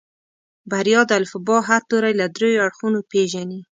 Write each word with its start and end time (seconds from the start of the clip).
بريا 0.71 1.01
د 1.09 1.11
الفبا 1.19 1.57
هر 1.69 1.81
توری 1.89 2.13
له 2.21 2.25
دريو 2.35 2.63
اړخونو 2.65 2.99
پېژني. 3.11 3.59